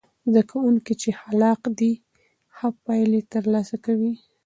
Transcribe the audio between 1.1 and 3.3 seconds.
خلاق دي، ښه پایلې